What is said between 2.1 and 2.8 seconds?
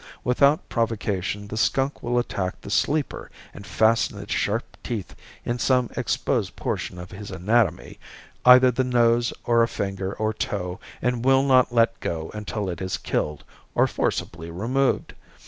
attack the